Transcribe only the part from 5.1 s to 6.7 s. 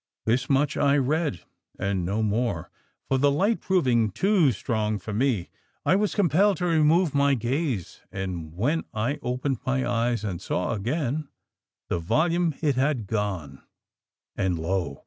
me, I was compelled to